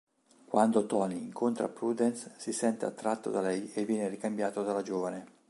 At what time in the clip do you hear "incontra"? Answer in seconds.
1.21-1.69